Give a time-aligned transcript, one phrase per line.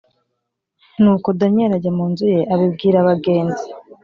[1.01, 3.65] Nuko Daniyeli ajya mu nzu ye abibwira bagenzi